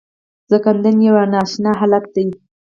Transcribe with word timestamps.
ځنکدن 0.49 0.97
یو 1.07 1.15
نا 1.31 1.39
اشنا 1.45 1.71
حالت 1.79 2.05
دی. 2.13 2.25